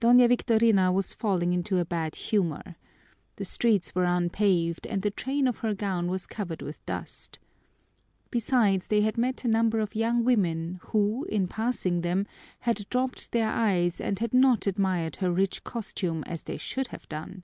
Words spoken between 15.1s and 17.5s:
her rich costume as they should have done.